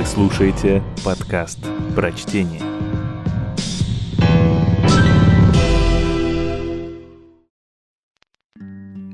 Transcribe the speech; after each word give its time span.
Вы 0.00 0.06
слушаете 0.06 0.82
подкаст 1.04 1.58
«Прочтение». 1.94 2.62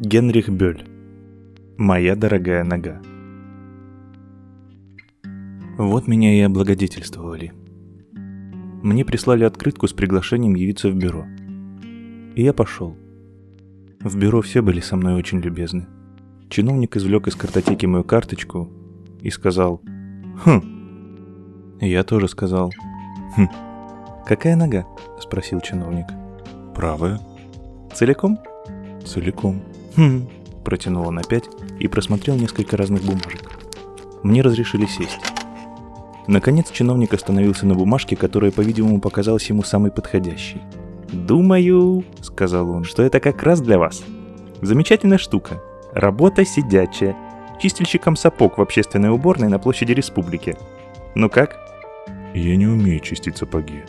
Генрих 0.00 0.48
Бёль. 0.48 0.82
Моя 1.78 2.16
дорогая 2.16 2.64
нога. 2.64 3.00
Вот 5.78 6.08
меня 6.08 6.36
и 6.36 6.40
облагодетельствовали. 6.40 7.52
Мне 8.82 9.04
прислали 9.04 9.44
открытку 9.44 9.86
с 9.86 9.92
приглашением 9.92 10.56
явиться 10.56 10.88
в 10.88 10.96
бюро. 10.96 11.24
И 12.34 12.42
я 12.42 12.52
пошел. 12.52 12.96
В 14.00 14.18
бюро 14.18 14.42
все 14.42 14.62
были 14.62 14.80
со 14.80 14.96
мной 14.96 15.14
очень 15.14 15.38
любезны. 15.38 15.86
Чиновник 16.48 16.96
извлек 16.96 17.28
из 17.28 17.36
картотеки 17.36 17.86
мою 17.86 18.02
карточку 18.02 18.68
и 19.20 19.30
сказал 19.30 19.80
«Хм». 20.44 20.71
Я 21.84 22.04
тоже 22.04 22.28
сказал 22.28 22.72
«Хм». 23.34 23.48
«Какая 24.24 24.54
нога?»– 24.54 24.86
спросил 25.20 25.60
чиновник. 25.60 26.06
Правая? 26.76 27.18
«Целиком?» 27.92 28.38
Целиком. 29.04 29.60
«Хм»,– 29.96 30.28
протянул 30.64 31.08
он 31.08 31.18
опять 31.18 31.50
и 31.80 31.88
просмотрел 31.88 32.36
несколько 32.36 32.76
разных 32.76 33.02
бумажек. 33.02 33.50
Мне 34.22 34.42
разрешили 34.42 34.86
сесть. 34.86 35.18
Наконец 36.28 36.70
чиновник 36.70 37.14
остановился 37.14 37.66
на 37.66 37.74
бумажке, 37.74 38.14
которая, 38.14 38.52
по-видимому, 38.52 39.00
показалась 39.00 39.50
ему 39.50 39.64
самой 39.64 39.90
подходящей. 39.90 40.62
«Думаю»,— 41.12 42.04
сказал 42.20 42.70
он,— 42.70 42.84
«что 42.84 43.02
это 43.02 43.18
как 43.18 43.42
раз 43.42 43.60
для 43.60 43.80
вас. 43.80 44.04
Замечательная 44.60 45.18
штука. 45.18 45.60
Работа 45.92 46.44
сидячая. 46.44 47.16
Чистильщиком 47.60 48.14
сапог 48.14 48.58
в 48.58 48.62
общественной 48.62 49.10
уборной 49.10 49.48
на 49.48 49.58
площади 49.58 49.90
республики. 49.90 50.56
Ну 51.16 51.28
как?» 51.28 51.71
Я 52.34 52.56
не 52.56 52.66
умею 52.66 53.00
чистить 53.00 53.36
сапоги. 53.36 53.84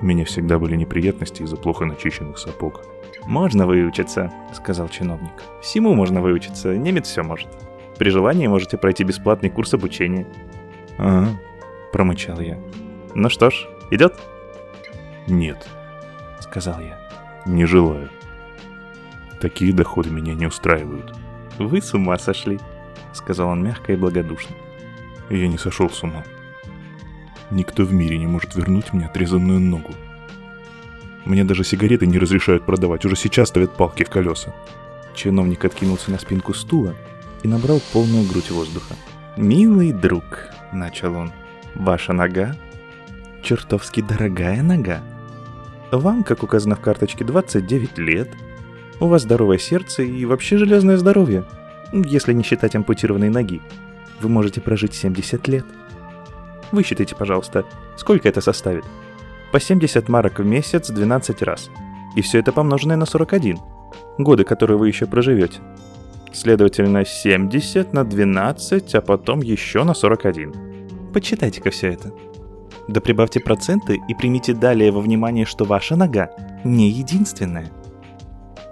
У 0.00 0.04
меня 0.04 0.24
всегда 0.24 0.58
были 0.58 0.74
неприятности 0.74 1.42
из-за 1.42 1.56
плохо 1.56 1.84
начищенных 1.84 2.38
сапог. 2.38 2.84
«Можно 3.24 3.66
выучиться»,— 3.66 4.32
сказал 4.52 4.88
чиновник. 4.88 5.32
«Всему 5.62 5.94
можно 5.94 6.20
выучиться, 6.20 6.76
немец 6.76 7.06
все 7.06 7.22
может. 7.22 7.48
При 7.98 8.10
желании 8.10 8.48
можете 8.48 8.76
пройти 8.76 9.04
бесплатный 9.04 9.50
курс 9.50 9.74
обучения». 9.74 10.26
А, 10.98 11.28
Промычал 11.92 12.40
я. 12.40 12.58
«Ну 13.14 13.28
что 13.28 13.50
ж, 13.50 13.68
идет?» 13.92 14.14
нет,— 15.28 15.68
сказал 16.40 16.80
я. 16.80 16.98
не 17.46 17.64
желаю. 17.64 18.10
Такие 19.40 19.72
доходы 19.72 20.10
меня 20.10 20.34
не 20.34 20.46
устраивают. 20.46 21.14
«Вы 21.58 21.80
с 21.80 21.94
ума 21.94 22.18
сошли»,— 22.18 22.58
сказал 23.12 23.48
он 23.48 23.62
мягко 23.62 23.92
и 23.92 23.96
благодушно. 23.96 24.54
Я 25.28 25.48
не 25.48 25.58
сошел 25.58 25.90
с 25.90 26.02
ума. 26.02 26.24
Никто 27.52 27.84
в 27.84 27.92
мире 27.92 28.16
не 28.16 28.26
может 28.26 28.54
вернуть 28.54 28.94
мне 28.94 29.04
отрезанную 29.04 29.60
ногу. 29.60 29.92
Мне 31.26 31.44
даже 31.44 31.64
сигареты 31.64 32.06
не 32.06 32.18
разрешают 32.18 32.64
продавать, 32.64 33.04
уже 33.04 33.14
сейчас 33.14 33.50
ставят 33.50 33.76
палки 33.76 34.04
в 34.04 34.08
колеса. 34.10 34.54
Чиновник 35.14 35.62
откинулся 35.66 36.10
на 36.10 36.18
спинку 36.18 36.54
стула 36.54 36.94
и 37.42 37.48
набрал 37.48 37.82
полную 37.92 38.26
грудь 38.26 38.50
воздуха. 38.50 38.94
«Милый 39.36 39.92
друг»,— 39.92 40.48
начал 40.72 41.14
он,— 41.14 41.30
«ваша 41.74 42.14
нога? 42.14 42.56
Чертовски 43.42 44.00
дорогая 44.00 44.62
нога. 44.62 45.02
Вам, 45.90 46.24
как 46.24 46.42
указано 46.42 46.74
в 46.74 46.80
карточке, 46.80 47.22
29 47.22 47.98
лет. 47.98 48.30
У 48.98 49.08
вас 49.08 49.22
здоровое 49.22 49.58
сердце 49.58 50.04
и 50.04 50.24
вообще 50.24 50.56
железное 50.56 50.96
здоровье, 50.96 51.44
если 51.92 52.32
не 52.32 52.44
считать 52.44 52.74
ампутированной 52.74 53.28
ноги. 53.28 53.60
Вы 54.22 54.30
можете 54.30 54.62
прожить 54.62 54.94
70 54.94 55.46
лет. 55.48 55.66
Высчитайте, 56.72 57.14
пожалуйста, 57.14 57.64
сколько 57.96 58.28
это 58.28 58.40
составит. 58.40 58.84
По 59.52 59.60
70 59.60 60.08
марок 60.08 60.38
в 60.38 60.44
месяц 60.44 60.90
12 60.90 61.42
раз. 61.42 61.70
И 62.16 62.22
все 62.22 62.38
это 62.38 62.52
помноженное 62.52 62.96
на 62.96 63.06
41. 63.06 63.58
Годы, 64.18 64.44
которые 64.44 64.78
вы 64.78 64.88
еще 64.88 65.06
проживете. 65.06 65.60
Следовательно, 66.32 67.04
70 67.04 67.92
на 67.92 68.04
12, 68.04 68.94
а 68.94 69.00
потом 69.02 69.40
еще 69.42 69.84
на 69.84 69.92
41. 69.92 71.12
Подсчитайте-ка 71.12 71.70
все 71.70 71.88
это. 71.88 72.12
Да 72.88 73.00
прибавьте 73.00 73.40
проценты 73.40 74.00
и 74.08 74.14
примите 74.14 74.54
далее 74.54 74.90
во 74.90 75.00
внимание, 75.00 75.44
что 75.44 75.64
ваша 75.64 75.94
нога 75.94 76.30
не 76.64 76.88
единственная. 76.88 77.70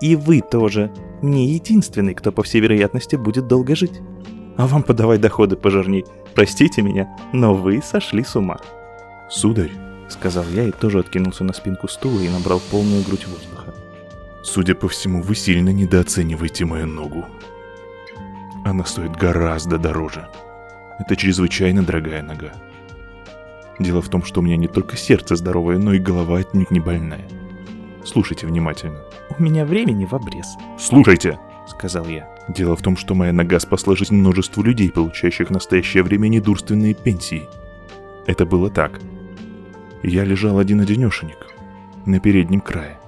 И 0.00 0.16
вы 0.16 0.40
тоже 0.40 0.90
не 1.20 1.48
единственный, 1.48 2.14
кто, 2.14 2.32
по 2.32 2.42
всей 2.42 2.60
вероятности, 2.60 3.16
будет 3.16 3.46
долго 3.46 3.76
жить. 3.76 4.00
А 4.60 4.66
вам 4.66 4.82
подавать 4.82 5.22
доходы 5.22 5.56
пожирней. 5.56 6.04
Простите 6.34 6.82
меня, 6.82 7.08
но 7.32 7.54
вы 7.54 7.80
сошли 7.80 8.22
с 8.22 8.36
ума. 8.36 8.58
Сударь, 9.30 9.70
Сказал 10.10 10.44
я 10.52 10.64
и 10.64 10.70
тоже 10.70 10.98
откинулся 10.98 11.44
на 11.44 11.54
спинку 11.54 11.88
стула 11.88 12.20
и 12.20 12.28
набрал 12.28 12.60
полную 12.70 13.02
грудь 13.02 13.26
воздуха. 13.26 13.72
судя 14.42 14.74
по 14.74 14.86
всему, 14.86 15.22
вы 15.22 15.34
сильно 15.34 15.70
недооцениваете 15.70 16.66
мою 16.66 16.86
ногу. 16.86 17.24
Она 18.66 18.84
стоит 18.84 19.16
гораздо 19.16 19.78
дороже. 19.78 20.28
Это 20.98 21.16
чрезвычайно 21.16 21.82
дорогая 21.82 22.22
нога. 22.22 22.52
Дело 23.78 24.02
в 24.02 24.10
том, 24.10 24.22
что 24.22 24.40
у 24.40 24.42
меня 24.42 24.58
не 24.58 24.68
только 24.68 24.98
сердце 24.98 25.36
здоровое, 25.36 25.78
но 25.78 25.94
и 25.94 25.98
голова 25.98 26.36
отнюдь 26.36 26.70
не 26.70 26.80
больная. 26.80 27.26
Слушайте 28.04 28.46
внимательно. 28.46 29.00
У 29.38 29.42
меня 29.42 29.64
времени 29.64 30.04
в 30.04 30.12
обрез, 30.12 30.48
Слушайте! 30.78 31.38
сказал 31.66 32.06
я. 32.08 32.28
Дело 32.54 32.74
в 32.74 32.82
том, 32.82 32.96
что 32.96 33.14
моя 33.14 33.32
нога 33.32 33.60
спасла 33.60 33.94
жизнь 33.94 34.16
множеству 34.16 34.64
людей, 34.64 34.90
получающих 34.90 35.48
в 35.48 35.52
настоящее 35.52 36.02
время 36.02 36.26
недурственные 36.26 36.94
пенсии. 36.94 37.48
Это 38.26 38.44
было 38.44 38.68
так. 38.70 39.00
Я 40.02 40.24
лежал 40.24 40.58
один-одинешенек 40.58 41.46
на 42.06 42.18
переднем 42.18 42.60
крае 42.60 42.98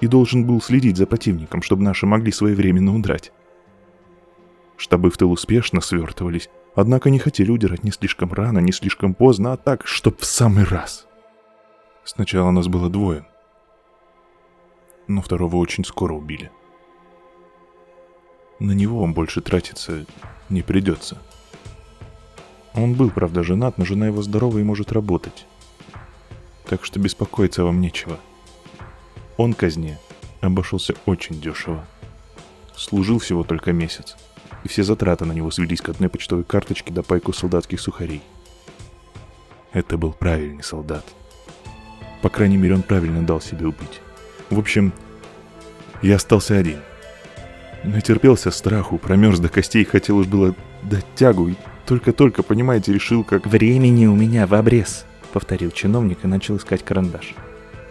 и 0.00 0.08
должен 0.08 0.44
был 0.44 0.60
следить 0.60 0.96
за 0.96 1.06
противником, 1.06 1.62
чтобы 1.62 1.84
наши 1.84 2.04
могли 2.04 2.32
своевременно 2.32 2.96
удрать. 2.96 3.32
Штабы 4.76 5.10
в 5.10 5.16
тыл 5.16 5.30
успешно 5.30 5.80
свертывались, 5.80 6.50
однако 6.74 7.10
не 7.10 7.20
хотели 7.20 7.52
удирать 7.52 7.84
ни 7.84 7.90
слишком 7.90 8.32
рано, 8.32 8.58
ни 8.58 8.72
слишком 8.72 9.14
поздно, 9.14 9.52
а 9.52 9.56
так, 9.56 9.86
чтоб 9.86 10.18
в 10.18 10.24
самый 10.24 10.64
раз. 10.64 11.06
Сначала 12.02 12.50
нас 12.50 12.66
было 12.66 12.90
двое, 12.90 13.24
но 15.06 15.22
второго 15.22 15.56
очень 15.56 15.84
скоро 15.84 16.12
убили. 16.12 16.50
На 18.64 18.72
него 18.72 19.00
вам 19.00 19.12
больше 19.12 19.42
тратиться 19.42 20.06
не 20.48 20.62
придется. 20.62 21.18
Он 22.72 22.94
был, 22.94 23.10
правда, 23.10 23.42
женат, 23.42 23.76
но 23.76 23.84
жена 23.84 24.06
его 24.06 24.22
здорова 24.22 24.56
и 24.56 24.62
может 24.62 24.90
работать. 24.90 25.44
Так 26.66 26.82
что 26.82 26.98
беспокоиться 26.98 27.62
вам 27.62 27.82
нечего. 27.82 28.18
Он 29.36 29.52
казне 29.52 29.98
обошелся 30.40 30.94
очень 31.04 31.42
дешево. 31.42 31.86
Служил 32.74 33.18
всего 33.18 33.44
только 33.44 33.74
месяц, 33.74 34.16
и 34.64 34.68
все 34.68 34.82
затраты 34.82 35.26
на 35.26 35.32
него 35.32 35.50
свелись 35.50 35.82
к 35.82 35.90
одной 35.90 36.08
почтовой 36.08 36.44
карточке 36.44 36.90
до 36.90 37.02
пайку 37.02 37.34
солдатских 37.34 37.78
сухарей. 37.82 38.22
Это 39.74 39.98
был 39.98 40.12
правильный 40.12 40.64
солдат. 40.64 41.04
По 42.22 42.30
крайней 42.30 42.56
мере, 42.56 42.76
он 42.76 42.82
правильно 42.82 43.26
дал 43.26 43.42
себе 43.42 43.66
убить. 43.66 44.00
В 44.48 44.58
общем, 44.58 44.94
я 46.00 46.16
остался 46.16 46.56
один. 46.56 46.78
Натерпелся 47.84 48.50
страху, 48.50 48.98
промерз 48.98 49.38
до 49.40 49.48
костей, 49.48 49.84
хотел 49.84 50.18
уж 50.18 50.26
было 50.26 50.54
дать 50.82 51.04
тягу, 51.14 51.48
и 51.48 51.54
только-только, 51.86 52.42
понимаете, 52.42 52.92
решил, 52.92 53.24
как... 53.24 53.46
Времени 53.46 54.06
у 54.06 54.14
меня 54.14 54.46
в 54.46 54.54
обрез, 54.54 55.04
повторил 55.32 55.70
чиновник 55.70 56.20
и 56.22 56.26
начал 56.26 56.56
искать 56.56 56.82
карандаш. 56.82 57.34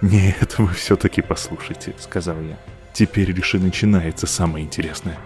«Нет, 0.00 0.58
вы 0.58 0.72
все-таки 0.72 1.20
послушайте»,— 1.22 1.94
сказал 1.98 2.40
я. 2.40 2.58
«Теперь 2.92 3.30
лишь 3.30 3.54
и 3.54 3.58
начинается 3.58 4.26
самое 4.26 4.64
интересное». 4.64 5.18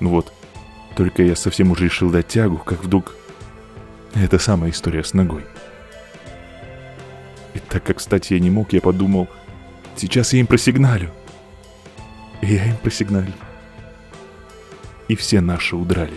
Ну 0.00 0.10
вот, 0.10 0.32
только 0.94 1.22
я 1.22 1.34
совсем 1.34 1.70
уже 1.70 1.84
решил 1.84 2.10
дать 2.10 2.28
тягу, 2.28 2.58
как 2.58 2.84
вдруг... 2.84 3.14
Это 4.14 4.38
самая 4.38 4.70
история 4.70 5.04
с 5.04 5.14
ногой. 5.14 5.44
И 7.54 7.58
так 7.58 7.84
как 7.84 7.98
встать 7.98 8.30
я 8.30 8.38
не 8.38 8.50
мог, 8.50 8.72
я 8.72 8.80
подумал, 8.80 9.28
сейчас 9.96 10.32
я 10.32 10.40
им 10.40 10.46
просигналю. 10.46 11.10
И 12.40 12.54
я 12.54 12.66
им 12.66 12.76
просигналю. 12.76 13.32
И 15.08 15.16
все 15.16 15.40
наши 15.40 15.74
удрали. 15.74 16.14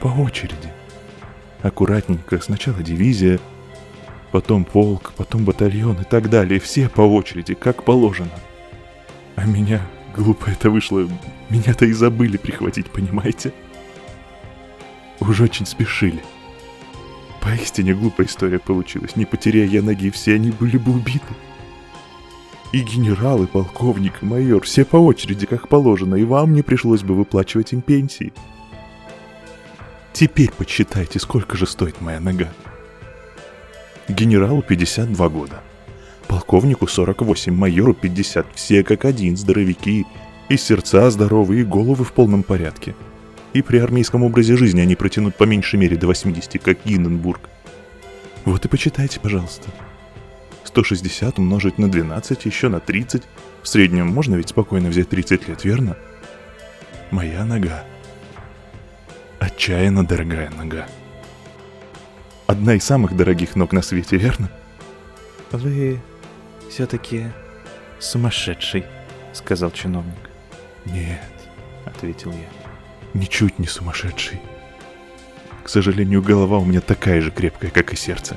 По 0.00 0.06
очереди. 0.06 0.72
Аккуратненько, 1.62 2.40
сначала 2.40 2.82
дивизия, 2.82 3.40
потом 4.30 4.64
полк, 4.64 5.12
потом 5.16 5.44
батальон 5.44 6.00
и 6.00 6.04
так 6.04 6.30
далее. 6.30 6.60
Все 6.60 6.88
по 6.88 7.00
очереди, 7.00 7.54
как 7.54 7.82
положено. 7.82 8.30
А 9.34 9.44
меня, 9.44 9.82
глупо 10.16 10.50
это 10.50 10.70
вышло, 10.70 11.08
меня-то 11.48 11.84
и 11.86 11.92
забыли 11.92 12.36
прихватить, 12.36 12.90
понимаете? 12.90 13.52
Уж 15.20 15.40
очень 15.40 15.66
спешили. 15.66 16.22
Поистине 17.40 17.94
глупая 17.94 18.26
история 18.26 18.58
получилась. 18.58 19.16
Не 19.16 19.24
потеряя 19.24 19.66
я 19.66 19.82
ноги, 19.82 20.10
все 20.10 20.34
они 20.34 20.50
были 20.50 20.76
бы 20.76 20.92
убиты. 20.92 21.34
И 22.72 22.80
генерал, 22.80 23.42
и 23.42 23.46
полковник, 23.46 24.22
и 24.22 24.26
майор, 24.26 24.62
все 24.62 24.84
по 24.84 24.96
очереди, 24.96 25.46
как 25.46 25.68
положено, 25.68 26.16
и 26.16 26.24
вам 26.24 26.52
не 26.52 26.62
пришлось 26.62 27.02
бы 27.02 27.14
выплачивать 27.14 27.72
им 27.72 27.80
пенсии. 27.80 28.32
Теперь 30.12 30.50
подсчитайте, 30.50 31.18
сколько 31.18 31.56
же 31.56 31.66
стоит 31.66 32.00
моя 32.00 32.20
нога. 32.20 32.48
Генералу 34.08 34.62
52 34.62 35.28
года. 35.28 35.62
Полковнику 36.26 36.86
48, 36.86 37.54
майору 37.54 37.94
50. 37.94 38.46
Все 38.54 38.84
как 38.84 39.06
один, 39.06 39.36
здоровяки. 39.36 40.06
И 40.50 40.56
сердца 40.56 41.10
здоровые, 41.10 41.62
и 41.62 41.64
головы 41.64 42.04
в 42.04 42.12
полном 42.12 42.42
порядке. 42.42 42.94
И 43.54 43.62
при 43.62 43.78
армейском 43.78 44.22
образе 44.22 44.56
жизни 44.56 44.80
они 44.80 44.94
протянут 44.94 45.36
по 45.36 45.44
меньшей 45.44 45.78
мере 45.78 45.96
до 45.96 46.06
80, 46.06 46.62
как 46.62 46.78
Гинденбург. 46.84 47.48
Вот 48.44 48.64
и 48.64 48.68
почитайте, 48.68 49.20
пожалуйста. 49.20 49.70
160 50.68 51.38
умножить 51.38 51.78
на 51.78 51.90
12, 51.90 52.44
еще 52.44 52.68
на 52.68 52.78
30. 52.78 53.22
В 53.62 53.68
среднем 53.68 54.08
можно 54.08 54.36
ведь 54.36 54.50
спокойно 54.50 54.90
взять 54.90 55.08
30 55.08 55.48
лет, 55.48 55.64
верно? 55.64 55.96
Моя 57.10 57.44
нога. 57.46 57.84
Отчаянно 59.38 60.06
дорогая 60.06 60.50
нога. 60.50 60.86
Одна 62.46 62.74
из 62.74 62.84
самых 62.84 63.16
дорогих 63.16 63.56
ног 63.56 63.72
на 63.72 63.80
свете, 63.80 64.18
верно? 64.18 64.50
Вы 65.52 66.00
все-таки 66.70 67.28
сумасшедший, 67.98 68.84
сказал 69.32 69.70
чиновник. 69.70 70.30
Нет, 70.84 71.32
Ответил 71.86 72.30
я. 72.32 72.48
ничуть 73.18 73.58
не 73.58 73.66
сумасшедший. 73.66 74.38
К 75.64 75.68
сожалению, 75.70 76.22
голова 76.22 76.58
у 76.58 76.64
меня 76.66 76.82
такая 76.82 77.22
же 77.22 77.30
крепкая, 77.30 77.70
как 77.70 77.94
и 77.94 77.96
сердце. 77.96 78.36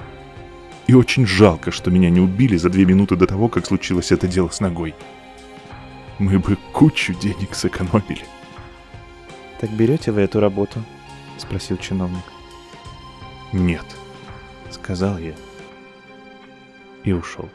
И 0.88 0.94
очень 0.94 1.26
жалко, 1.26 1.72
что 1.72 1.92
меня 1.92 2.10
не 2.10 2.20
убили 2.20 2.58
за 2.58 2.70
две 2.70 2.86
минуты 2.86 3.16
до 3.16 3.28
того, 3.28 3.48
как 3.48 3.66
случилось 3.66 4.12
это 4.12 4.28
дело 4.28 4.50
с 4.50 4.60
ногой. 4.60 4.94
Мы 6.20 6.40
бы 6.40 6.58
кучу 6.74 7.14
денег 7.14 7.56
сэкономили. 7.56 8.26
Так 9.60 9.72
берете 9.72 10.12
вы 10.12 10.22
эту 10.22 10.40
работу? 10.40 10.84
Спросил 11.38 11.78
чиновник. 11.78 12.24
Нет. 13.54 13.86
Сказал 14.70 15.18
я. 15.18 15.34
И 17.04 17.12
ушел. 17.12 17.50